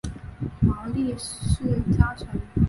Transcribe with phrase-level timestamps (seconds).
[0.61, 2.27] 毛利氏家臣。